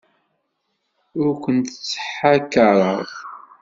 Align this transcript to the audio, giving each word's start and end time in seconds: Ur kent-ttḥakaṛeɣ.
Ur 1.23 1.29
kent-ttḥakaṛeɣ. 1.43 3.09